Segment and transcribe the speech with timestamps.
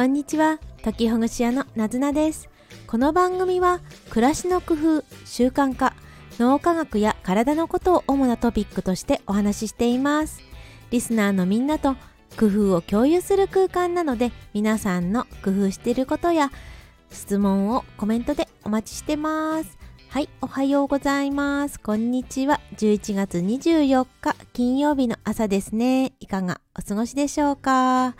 [0.00, 2.48] こんにちは時ほぐし屋のなずなです
[2.86, 5.92] この番組は暮らしの工夫習慣化
[6.38, 10.40] 脳科学や体のことを主なトピックとしてお話ししています
[10.90, 11.96] リスナーのみんなと
[12.38, 16.50] 工夫を共有する空間なので皆さんの工夫していることや
[17.10, 19.76] 質問をコメントでお待ちしてます
[20.08, 21.78] はい、おはようございます。
[21.78, 22.60] こんにちは。
[22.76, 26.14] 11月24日金曜日の朝ですね。
[26.18, 28.16] いかがお過ごしでしょうか？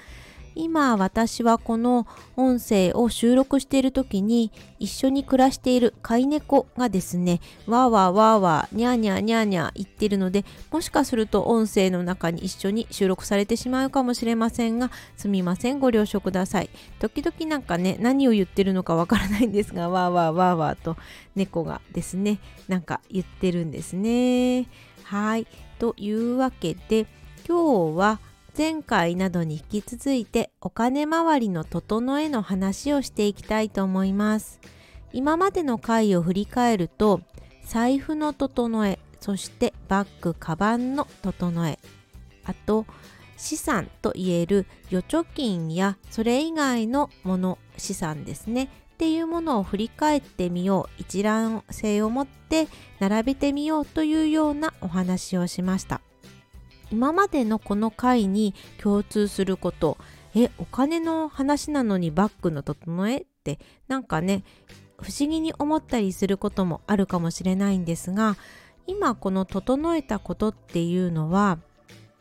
[0.55, 16.71] 今私はこの音声を収録している時に一緒に暮らしている飼い猫がですねわーわーわーわーにゃーにゃーにゃーにゃー言ってるのでもしかすると音声の中に一緒に収録されてしまうかもしれませんがすみませんご了承ください。
[16.99, 20.97] 時々なんかね何を言ってるのかわからないんですがわーわーわーわーと
[21.35, 22.39] 猫がですね
[22.69, 24.67] なんか言ってるんですね。
[25.05, 25.47] はい。
[25.79, 27.07] というわけで
[27.49, 28.21] 今日は
[28.57, 34.61] 前回などに引き続いてお金回りの整えの話をしていきたいと思います。
[35.13, 37.21] 今までの回を振り返ると
[37.65, 41.79] 財布の整えそしてバッグカバンの整え
[42.45, 42.87] あと
[43.37, 48.69] 資産といえる預貯金やそれ以外のもの資産ですね。
[48.95, 51.01] っていうものを振り返ってみよう。
[51.01, 56.03] 一覧性を持って並べてみようというようなお話をしました。
[56.91, 59.99] 今までのこの回に共通すること。
[60.35, 63.59] えお金の話なのにバッグの整えって？
[63.89, 64.45] なんかね
[65.03, 68.37] 不思議に思ったりすることもあるかもしれないんですが
[68.87, 71.59] 今この整えたことっていうのは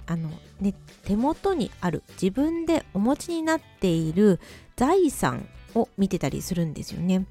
[0.07, 4.39] あの、ね、手元にある自分でお持ちになっている
[4.75, 7.27] 財産を見てたりするんですよね。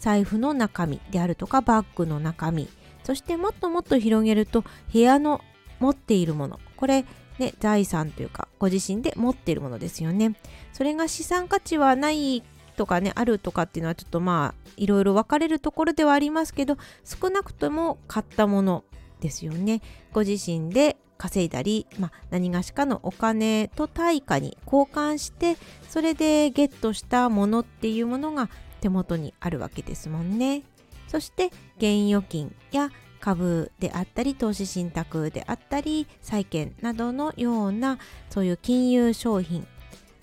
[0.00, 2.68] 財布の中身であるとかバッグの中身。
[3.04, 5.40] そしてもっともっと広げると部屋の
[5.80, 6.60] 持っているもの。
[6.76, 7.04] これ
[7.38, 10.34] ね財産というかご自身で持っているものですよね。
[10.72, 12.42] それが資産価値はない
[12.76, 18.84] とかねあるとかっていうのはちょっとまあいろいろ分かれるところではありますけど少なくとも買ったもの
[19.20, 19.80] ですよね。
[20.12, 25.56] ご自身で稼いだり、まあ、何がしかのお金と対価に交換して
[25.88, 28.50] それでゲットしたものっていうものが
[28.82, 30.62] 手元にあるわけですもんね。
[31.08, 31.46] そして
[31.78, 32.90] 現預金や
[33.20, 37.98] 株であったり投資信託であったり債券などのような
[38.30, 39.66] そういう金融商品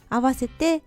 [0.09, 0.81] 合わせて、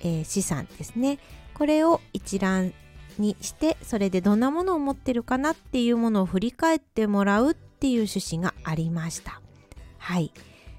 [0.00, 1.18] えー、資産ですね。
[1.54, 2.74] これを一覧
[3.18, 9.40] にしてそれでどんなものを持ってるかなっていうものを振り返ってもらうっていう趣旨がありました。
[9.98, 10.32] はい。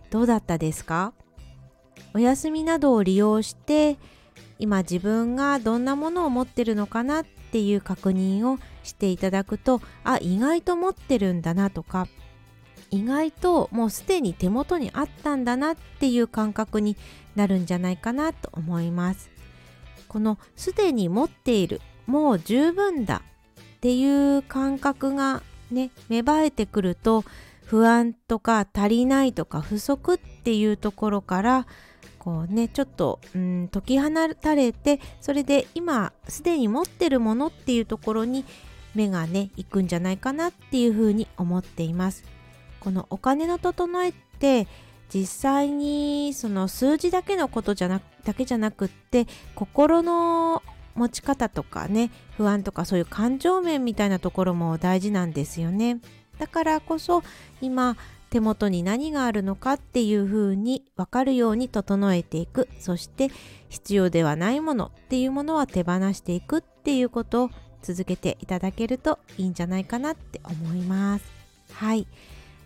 [0.09, 1.13] どうだったですか？
[2.13, 3.97] お休みなどを利用して
[4.59, 12.07] 今自分がどんなものを持ってるのかなっっていう確認をしていただくとあ意外と持ってるんだなとか
[12.91, 16.95] 意外ともうすでに手元にあったんだなっていう感覚に
[17.35, 19.29] なるんじゃないかなと思います。
[20.07, 23.21] このすでに持っているもう十分だ
[23.59, 27.25] っていう感覚がね芽生えてくると
[27.65, 31.67] 不安とか足りないとか不足っていうところから
[32.19, 38.45] こうねちょっとうん解き放たれてそれで今すでに持ってるものっていうところに
[38.95, 42.23] 目がねいくんじゃないかなっていうふうに思っています。
[42.79, 44.67] このお金の整えって
[45.13, 50.63] 実際にその数字だけのことじゃなだけじゃなくって心の
[50.95, 55.99] 持ち方とかね不安とかそういう感情面みたいなところも大事なんですよね。
[56.39, 57.23] だからこそ
[57.61, 57.97] 今
[58.29, 62.67] 手元に何があるのかっていうふうに分かるように整えていく。
[62.79, 63.29] そして
[63.69, 67.45] 必要ではないものっていうものは手放していくっていうこと。
[67.45, 67.49] を
[67.85, 71.25] 続けていただけるといいんじゃないかなって思います。
[71.73, 72.07] はい、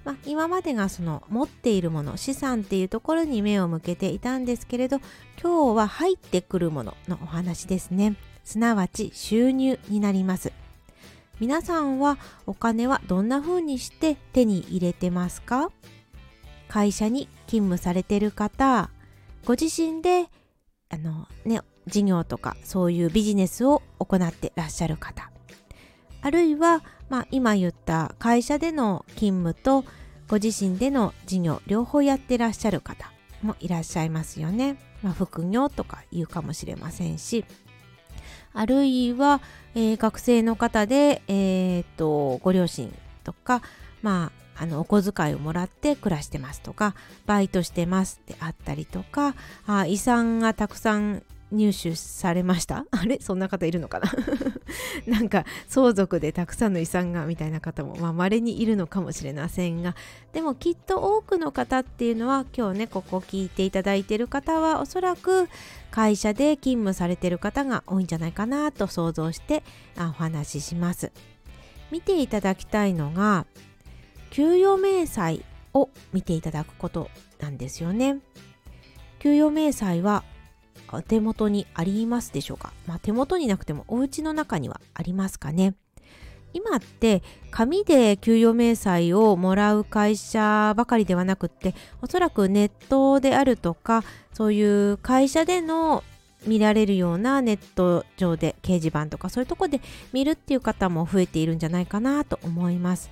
[0.05, 4.99] まあ、今までがその持っているもの資産っていうところに目を向けていたんですけれど
[5.41, 8.15] 今日は入ってくるもののお話ですね。
[8.45, 10.53] すなわち収入になります。
[11.39, 15.71] 皆さんはお金はどんな風にして手に入れてますか？
[16.67, 18.89] 会社に勤務されてる方
[19.45, 20.27] ご自身で
[20.89, 25.31] あのね事業とかそういうビジネスを行ってらっしゃる方
[26.21, 29.85] あるいは、まあ、今言った会社での勤務と
[30.27, 33.11] ご自身での事業両方やってらっしゃる方
[33.41, 34.77] もいらっしゃいますよね。
[35.01, 37.45] まあ、副業とか言うかもしれませんし
[38.53, 39.41] あるいは、
[39.75, 42.93] えー、学生の方で、えーと、ご両親
[43.23, 43.61] とか、
[44.01, 46.95] まあ、あのお小遣いをもらって暮らしてますとか
[47.25, 49.35] バイトしてますであったりとか
[49.65, 52.85] あ遺産がたくさん入手されました？
[52.91, 53.19] あれ？
[53.21, 54.11] そんな方いるのかな？
[55.07, 59.95] なんか相続でたくさんの遺産がみたいな方もまあ稀にいるのかもしれませんが
[60.33, 65.49] でもきっと多くの方っていうのは今日ねここ聞いていただいてる方はおそらく
[65.89, 69.63] 会社で勤務されてる方が多いんじゃないかなと想像して
[69.97, 71.11] お話しします。
[71.91, 73.47] 見ていただきたいのが
[74.29, 75.41] 給与明細
[75.73, 77.09] を見ていただくこと
[77.39, 78.19] なんですよね。
[79.17, 80.23] 給与明細は
[81.07, 85.75] 手元にありますでしょうか、まあ、手元になくてもお家の中にはありますかね？
[86.51, 87.21] 今って
[87.51, 94.03] 紙で給与明細をもらう会社ばかりではなくっておそらくネットであるとか
[94.33, 96.03] そういう会社での
[96.47, 99.79] 見られるようなネット上で掲示板とかそういうとこで
[100.11, 103.11] 見るっていう方も増えているんじゃないかなと思います。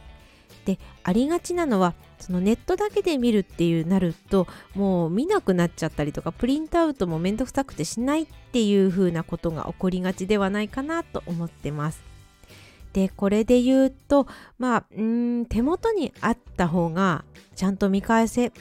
[0.68, 12.04] でありがちなのはそのネットだけで見るっていうなるともう見なくなっちゃったりとかプリントアウトもめんどくさくてしないっていう風なことが起こりがちではないかなと思ってます。
[12.92, 14.28] でこれで言うと
[14.58, 17.24] まあうん手元にあった方が
[17.56, 18.52] ちゃんと見返せ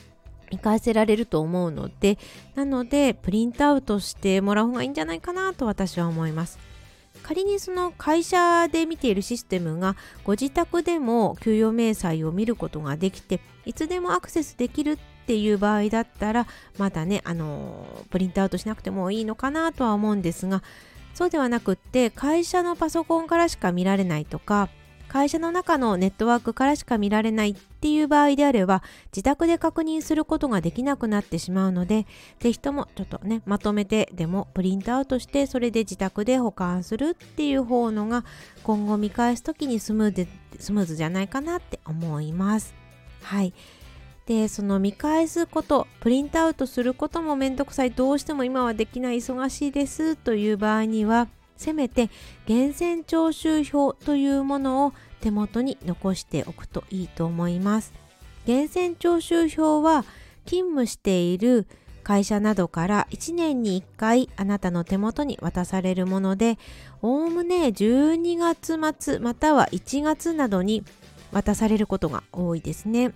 [0.52, 2.18] 見返せられると思うので
[2.54, 6.65] なのでプリントアウトしてもらう方がいいんじゃないかなと私は思います。
[7.26, 16.46] 仮にその会社で見ているシステムがご自宅でも給与明細を見ることができていつでもアクセスできるっていう場合だったら
[16.78, 20.62] まだねあのプリントアウトしなくてもいいのかなとは思うんですが
[21.14, 24.68] そうではなくって会社のパソコンからしか見られないとか
[25.08, 27.54] 会社の中のネットワークからしか見られないっ
[27.86, 32.04] ていう場合であれば自宅で確認することができなくなってしまうので
[32.40, 38.24] 是非ともちょっとねまとめてでもプリントアウトしてそれで自宅で保管するっていう方のが
[38.64, 40.26] 今後見返す時にスムーズ
[40.58, 42.74] スムーズじゃないかなって思います。
[43.22, 43.54] はい
[44.26, 52.10] でその見返すことプリントアウトすることもめんどくさいどうしても今はできない忙しいですという場合にはせめて
[52.48, 57.92] 源泉徴収票というものを手元に残しておくといいと思います。
[58.46, 60.04] 源泉徴収票は
[60.44, 61.66] 勤務している
[62.04, 66.56] 会社などから1年に1回あなたの手元に渡されるもので
[67.02, 70.84] おおむね12月末または1月などに
[71.32, 73.12] 渡されることが多いですね。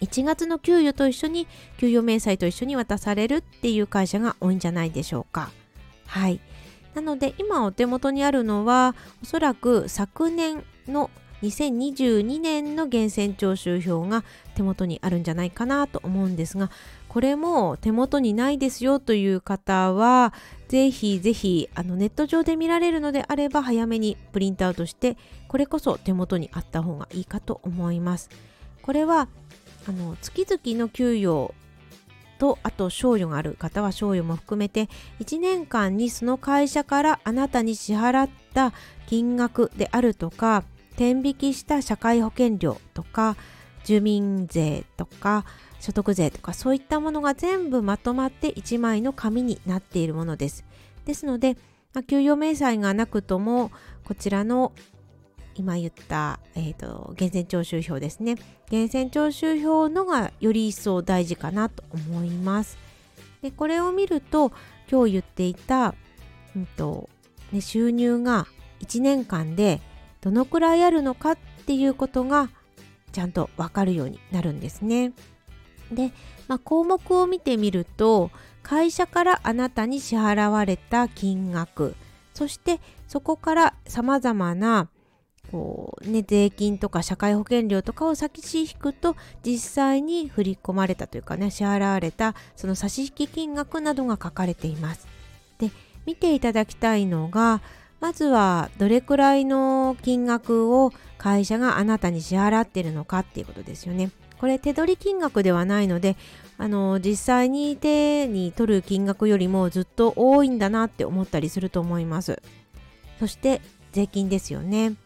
[0.00, 1.46] 1月の給与と一緒に
[1.78, 5.50] 給与明細と一緒に渡されるっていう会社が多いんじゃないでしょうか。
[6.06, 6.40] はい。
[6.94, 11.10] なので今お手元にあるのはおそらく昨年の
[11.44, 14.24] 2022年の源泉徴収票が
[14.54, 16.70] 手元にあるんじゃないかなと思うんですが
[17.08, 20.32] これも手元にないですよという方は
[20.68, 25.16] ぜひぜひあのネット上で見られるのであれば早めにプリントアウトして
[25.48, 28.30] これこそ手元にあった方がいいかと思います。
[28.82, 29.28] これは
[29.86, 31.54] あの月々の給与
[32.38, 34.88] とあと賞与がある方は賞与も含めて
[35.20, 38.72] 1年間にその会社からあなたに支払った
[39.06, 40.64] 金額であるとか
[40.96, 43.36] 天引きした社会保険料とか
[43.84, 45.44] 住民税とか
[45.80, 50.64] 所得税とかそういったものが全部まとまって1枚の紙になっているものです。
[51.04, 51.58] ですので、
[51.92, 53.70] まあ、給与明細がなくとも
[54.04, 54.72] こちらの
[55.54, 58.36] 今言った、えーと、と源泉徴収票ですね
[58.70, 62.76] 源泉徴収票のがより一層大事かなと思います
[63.42, 64.50] でこれを見ると
[64.90, 65.94] 今日言っていた、
[66.56, 67.08] うんと
[67.52, 68.46] ね、収入が
[68.80, 69.80] 1年間で
[70.24, 72.48] どのくらいあるのかっていうことが
[73.12, 75.12] ちゃんとわかるようになるんですね。
[75.92, 76.12] で、
[76.48, 78.30] まあ、項目を見てみると
[78.62, 81.94] 会社からあなたに支払われた金額
[82.32, 84.88] そしてそこからさまざまな
[85.52, 95.06] こう、ね、税金とか社会保険料とかを先し引くと実際に振り込まれたというかね支払われたその差し引き金額などが書かれています。
[95.58, 95.70] で
[96.06, 97.60] 見ていただきたいのが
[98.04, 104.10] まずはどれくらいの金額を会社があなたに支払ってるのかっていうことですよね。
[104.38, 106.18] これ手取り金額ではないので
[106.58, 112.42] あの実際に手に取る金額よりもずっと多いんだなって思ったりすると思います。
[113.20, 114.96] そして税金ですよね。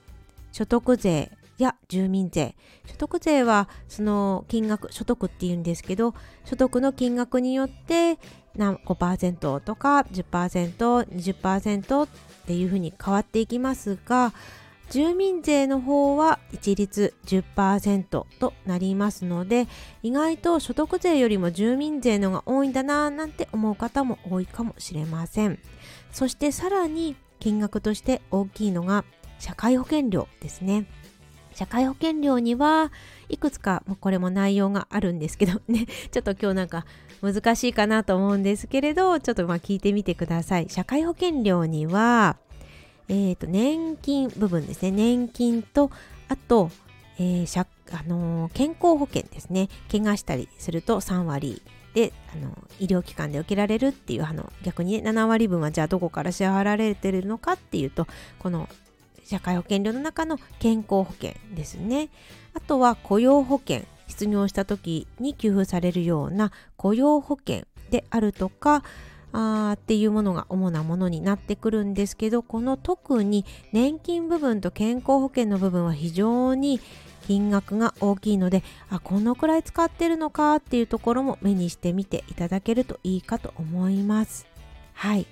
[0.51, 6.15] 所得税や住民税所得税はその金額所得っていうんですけど
[6.45, 8.19] 所得の金額によって
[8.59, 12.09] 5%とか 10%20% っ
[12.47, 14.33] ていうふうに変わっていきますが
[14.91, 19.69] 住民税の方は一律10%となりますので
[20.03, 25.59] 意外と所得税よりも住民税のが多いんだななんて思う方も多いかもしれません。
[26.11, 29.05] そしてさらに金額として大きいのが
[29.39, 30.87] 社会保険料ですね。
[31.59, 32.93] 社会保険料には
[33.29, 36.87] いくつかこれも内容があるんですけど ねちょっと今日なんか
[37.21, 40.69] 難しいかなと思うんですけれどちょっとまあ聞いてみてください。
[40.69, 42.37] 社会保険料には
[43.09, 44.91] えーと、年金部分ですね。
[44.91, 45.91] 年金と
[46.29, 46.71] あと、
[47.19, 49.69] えーあのー、健康保険ですね。
[49.91, 51.63] 怪我したりすると3割
[51.95, 58.07] であの医療機関で受けられるっていうあの逆に、ね、7割分はじゃあどこから支払われてるのかっていうと
[58.39, 58.69] この
[59.29, 62.09] 社会保険料の中の健康保険ですね。
[62.55, 63.83] あとは雇用保険。
[64.09, 68.83] 失業した時に給付されるような雇用保険であるとか
[69.33, 76.81] あっていうものが主なものになってくるんですけどこの特に年金部分と健康保険の部分は非常に
[77.27, 84.47] 金額が大きいのであこのくらい使ってるのかっていうところも目にしてみていただけるといいかと思います。
[84.95, 85.27] はい。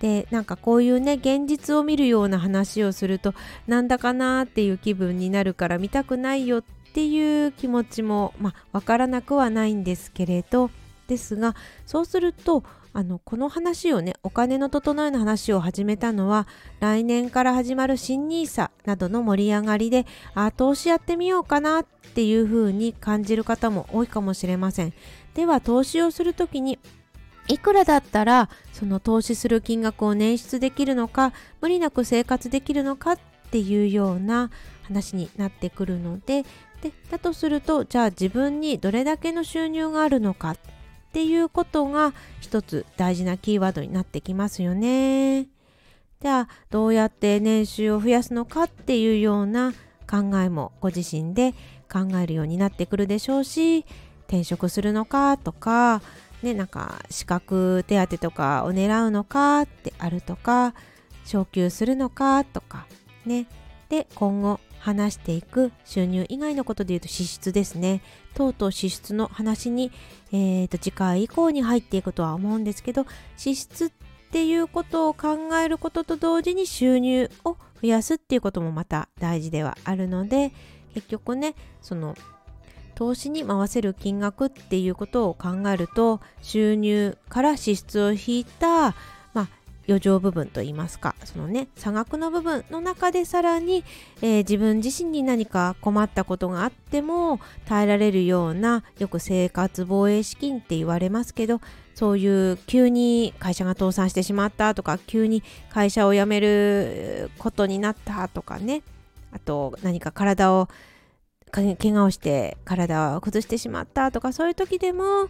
[0.00, 3.34] でなんかこういうね現実を見るような話をすると
[3.66, 10.70] なんだかなっていう気分になるから見たくないよっていう気持ちもまあわからなくはないんですけれど
[11.06, 11.54] ですが
[11.86, 16.48] そうするとあのこの話をねお金の整えの話を始めたのは
[16.80, 24.92] 来年から始まる新 nisa などの盛り上がりであ投資やってみようかなっていう風に感じる方も多いかもしれません。
[25.34, 26.80] では投資をする時に
[27.50, 33.18] いくらだったらその投資する金額を捻出できるのか無理なく生活できるのかっ
[33.50, 34.50] ていうような
[34.82, 36.44] 話になってくるので
[36.80, 40.56] でだとするとじゃあ自分にどれだけの収入があるのかっ
[41.12, 45.48] ていうことが一つ大事なキーワードになってきますよね。
[46.22, 49.72] じゃあどうやって年収を増やすのかっていうような
[50.08, 51.54] 考えもご自身で
[51.90, 53.86] 考えるようになってくるでしょうし
[54.28, 56.02] 転職するのかとか
[56.42, 60.74] ねなんか資格手当とかを狙うのかってあるとか
[61.24, 62.86] 昇給するのかとか
[63.26, 63.46] ね
[63.88, 68.00] で今後話していく収入以外のことで言うと支出ですね。
[68.34, 69.92] とうとう支出の話に、
[70.32, 73.04] えー、と次回以降に入っていくとは思うんですけど
[73.36, 73.90] 支出っ
[74.32, 80.52] ていうことを考えることと同時に収入を増やすっていうこともまた大事ではあるので
[80.94, 82.16] 結局ねその
[83.00, 88.94] 投資に回せる金額っていうことを考えると収入から支出を引いた
[89.32, 89.48] ま
[89.88, 93.84] 余剰部分といいますかそのね差額の部分の中でさらに、
[94.20, 101.62] えー、自分自身に何か困ったことがあっても耐えられるようなよく生活防衛資金って言われますけど
[101.94, 108.82] そういう急に会社が倒産してしまったとか急に会社を辞めることになったとかね。
[109.32, 110.68] あと何か体を
[111.50, 115.28] 怪我をして体を崩してしまったとかそういう時でも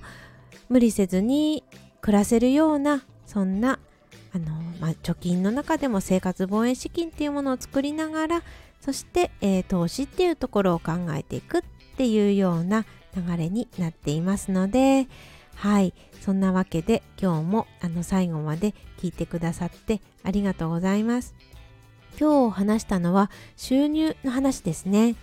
[0.69, 1.65] 無理せずに
[2.01, 3.79] 暮らせるようなそんな
[4.33, 4.47] あの、
[4.81, 8.43] まあ、貯金の中でも生活防衛資金っていうものを作りながら
[8.81, 11.63] そして、えー、投資っていうところを考えていくっ
[11.97, 15.09] ていうような流れになっていますので
[15.61, 15.93] はい。
[16.23, 21.35] そんなわけで今日もあの最後まで聞いてくださってありがとうございます。
[22.19, 25.17] 今日話したのは収入の話ですね。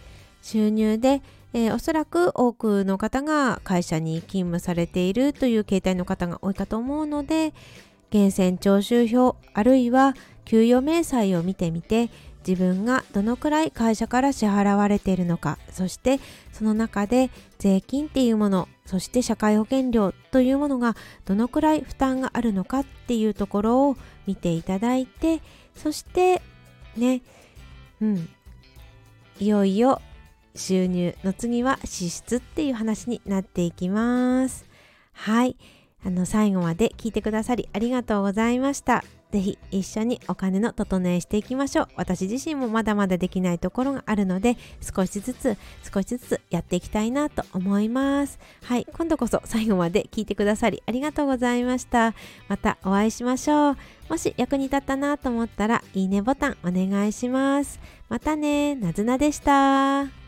[0.48, 1.22] 収入で
[1.54, 7.54] えー、おそらく多くの方が会社に勤務されているという形態の方が多いかと思うので、
[8.12, 10.14] 源泉徴収票あるいは
[10.46, 12.10] 給与明細を見てみて
[12.48, 16.22] 自分がどのくらい会社から支払われているのかそして
[16.54, 25.42] その中で税金っていうものそして社会保険料というものがどのくらい負担があるのかっていうところを見ていただいて
[25.76, 26.42] そして
[26.96, 27.22] ね
[28.00, 28.30] うん
[29.40, 30.02] いよいよ
[30.58, 34.66] 収入の次は支出っていう話になっていきます
[35.14, 35.58] はい
[36.06, 39.04] あの最後まで聞いてくださりありがとうございました。
[39.32, 41.88] ぜひ一緒にお金の整えしていきましょう。
[41.96, 45.58] 私自身もまだまだできないところがあるので、少しずつ
[45.94, 48.40] 少しずつやっていきたいなと思います。
[48.64, 52.14] はい、今度こそ最後まで聞いてくださりありがとうございました。
[52.48, 53.78] またお会いしましょう。
[54.10, 57.82] もし役に立ったなと思ったら、いいねボタンお願いします。
[58.08, 60.27] またね、なずなでした。